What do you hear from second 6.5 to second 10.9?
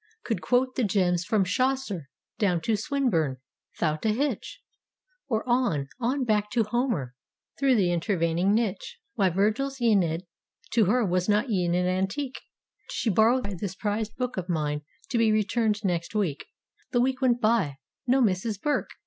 to Homer, through the intervening niche. Why Virgil's ^neid to